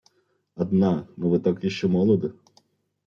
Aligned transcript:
–Одна! 0.55 1.07
Но 1.15 1.29
вы 1.29 1.37
так 1.39 1.63
еще 1.63 1.87
молоды. 1.87 2.33